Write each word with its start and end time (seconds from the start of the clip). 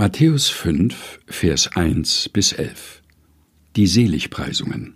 Matthäus 0.00 0.48
5, 0.48 1.18
Vers 1.26 1.74
1 1.74 2.28
bis 2.28 2.52
11 2.52 3.02
Die 3.74 3.88
Seligpreisungen 3.88 4.94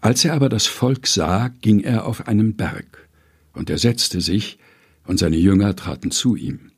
Als 0.00 0.24
er 0.24 0.34
aber 0.34 0.48
das 0.48 0.66
Volk 0.66 1.08
sah, 1.08 1.48
ging 1.48 1.80
er 1.80 2.06
auf 2.06 2.28
einen 2.28 2.54
Berg, 2.54 3.08
und 3.52 3.68
er 3.68 3.78
setzte 3.78 4.20
sich, 4.20 4.60
und 5.04 5.18
seine 5.18 5.38
Jünger 5.38 5.74
traten 5.74 6.12
zu 6.12 6.36
ihm. 6.36 6.70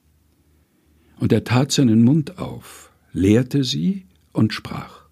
Und 1.19 1.35
er 1.35 1.45
tat 1.45 1.71
seinen 1.71 2.03
Mund 2.03 2.39
auf, 2.39 2.91
lehrte 3.13 3.63
sie 3.63 4.07
und 4.33 4.55
sprach 4.55 5.05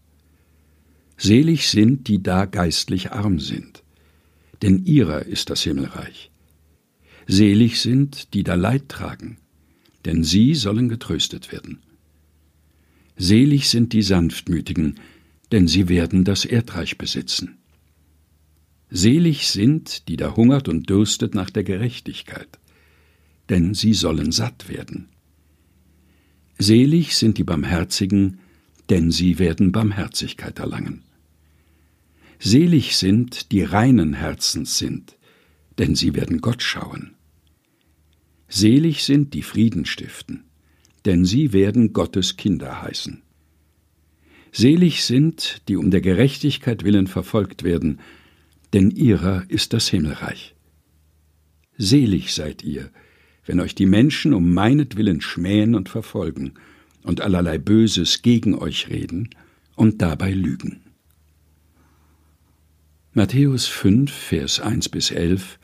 Selig 1.18 1.68
sind, 1.68 2.08
die 2.08 2.22
da 2.22 2.46
geistlich 2.46 3.12
arm 3.12 3.40
sind, 3.40 3.82
denn 4.62 4.86
ihrer 4.86 5.26
ist 5.26 5.50
das 5.50 5.64
Himmelreich. 5.64 6.30
Selig 7.26 7.82
sind, 7.82 8.32
die 8.32 8.42
da 8.42 8.54
Leid 8.54 8.88
tragen, 8.88 9.36
denn 10.04 10.24
sie 10.24 10.54
sollen 10.54 10.88
getröstet 10.88 11.52
werden. 11.52 11.80
Selig 13.16 13.68
sind 13.68 13.92
die 13.92 14.02
Sanftmütigen, 14.02 14.94
denn 15.52 15.68
sie 15.68 15.88
werden 15.88 16.24
das 16.24 16.44
Erdreich 16.44 16.96
besitzen. 16.96 17.58
Selig 18.88 19.48
sind, 19.48 20.08
die 20.08 20.16
da 20.16 20.34
hungert 20.36 20.68
und 20.68 20.88
dürstet 20.88 21.34
nach 21.34 21.50
der 21.50 21.64
Gerechtigkeit, 21.64 22.58
denn 23.48 23.74
sie 23.74 23.94
sollen 23.94 24.32
satt 24.32 24.68
werden. 24.68 25.08
Selig 26.58 27.16
sind 27.16 27.38
die 27.38 27.44
Barmherzigen, 27.44 28.38
denn 28.90 29.10
sie 29.10 29.38
werden 29.38 29.70
Barmherzigkeit 29.72 30.58
erlangen. 30.58 31.02
Selig 32.38 32.96
sind, 32.96 33.52
die 33.52 33.62
reinen 33.62 34.14
Herzens 34.14 34.78
sind, 34.78 35.16
denn 35.78 35.94
sie 35.94 36.14
werden 36.14 36.40
Gott 36.40 36.62
schauen. 36.62 37.14
Selig 38.52 39.04
sind, 39.04 39.32
die 39.32 39.42
Frieden 39.42 39.86
stiften, 39.86 40.42
denn 41.04 41.24
sie 41.24 41.52
werden 41.52 41.92
Gottes 41.92 42.36
Kinder 42.36 42.82
heißen. 42.82 43.22
Selig 44.50 45.04
sind, 45.04 45.62
die 45.68 45.76
um 45.76 45.92
der 45.92 46.00
Gerechtigkeit 46.00 46.82
willen 46.82 47.06
verfolgt 47.06 47.62
werden, 47.62 48.00
denn 48.72 48.90
ihrer 48.90 49.44
ist 49.48 49.72
das 49.72 49.86
Himmelreich. 49.88 50.56
Selig 51.78 52.34
seid 52.34 52.64
ihr, 52.64 52.90
wenn 53.46 53.60
euch 53.60 53.76
die 53.76 53.86
Menschen 53.86 54.34
um 54.34 54.52
meinetwillen 54.52 55.20
schmähen 55.20 55.76
und 55.76 55.88
verfolgen 55.88 56.54
und 57.04 57.20
allerlei 57.20 57.56
Böses 57.56 58.20
gegen 58.20 58.56
euch 58.56 58.88
reden 58.88 59.30
und 59.76 60.02
dabei 60.02 60.32
lügen. 60.32 60.80
Matthäus 63.12 63.66
5, 63.66 64.10
Vers 64.10 64.58
1 64.58 64.88
bis 64.88 65.12
11, 65.12 65.60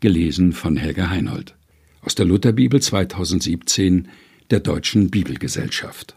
gelesen 0.00 0.52
von 0.52 0.76
Helga 0.76 1.10
Heinold 1.10 1.56
aus 2.04 2.14
der 2.14 2.26
Lutherbibel 2.26 2.80
2017 2.80 4.08
der 4.50 4.60
Deutschen 4.60 5.10
Bibelgesellschaft. 5.10 6.14